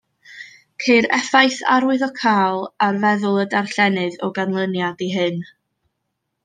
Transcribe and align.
Ceir 0.85 1.07
effaith 1.17 1.59
arwyddocaol 1.75 2.65
ar 2.87 2.99
feddwl 3.05 3.39
y 3.45 3.47
darllenydd 3.55 4.21
o 4.29 4.35
ganlyniad 4.39 5.05
i 5.11 5.15
hyn 5.19 5.41